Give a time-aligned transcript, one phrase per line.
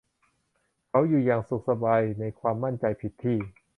[0.89, 3.39] เขาอยู่อย่างสุขสบายในความมั่นใจผิดที่